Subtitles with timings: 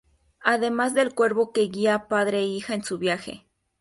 [0.43, 3.45] Además del cuervo que guía a padre e hija en su viaje.